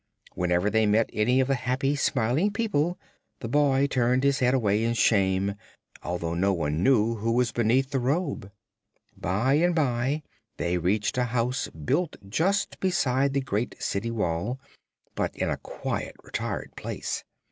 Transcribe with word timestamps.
Whenever 0.33 0.67
they 0.71 0.87
met 0.87 1.11
any 1.13 1.39
of 1.39 1.47
the 1.47 1.53
happy, 1.53 1.95
smiling 1.95 2.49
people, 2.49 2.97
the 3.39 3.47
boy 3.47 3.85
turned 3.85 4.23
his 4.23 4.39
head 4.39 4.55
away 4.55 4.83
in 4.83 4.95
shame, 4.95 5.53
although 6.01 6.33
none 6.33 6.81
knew 6.81 7.17
who 7.17 7.31
was 7.31 7.51
beneath 7.51 7.91
the 7.91 7.99
robe. 7.99 8.51
By 9.15 9.53
and 9.53 9.75
by 9.75 10.23
they 10.57 10.79
reached 10.79 11.19
a 11.19 11.25
house 11.25 11.67
built 11.67 12.15
just 12.27 12.79
beside 12.79 13.33
the 13.33 13.41
great 13.41 13.75
city 13.79 14.09
wall, 14.09 14.59
but 15.13 15.35
in 15.35 15.51
a 15.51 15.57
quiet, 15.57 16.15
retired 16.23 16.71
place. 16.75 17.23